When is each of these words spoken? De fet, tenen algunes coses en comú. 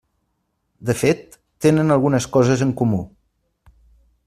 De 0.89 0.95
fet, 1.01 1.37
tenen 1.67 1.95
algunes 1.97 2.27
coses 2.39 2.65
en 2.69 2.73
comú. 2.83 3.03